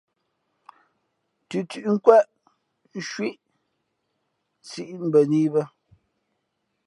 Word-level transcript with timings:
Thʉthʉ̌ 1.49 1.83
nkwēʼ, 1.93 2.25
ncwī 2.97 3.29
síʼ 4.69 4.89
mbᾱ 5.07 5.19
nά 5.29 5.37
í 5.45 5.47
bᾱ. 5.53 5.61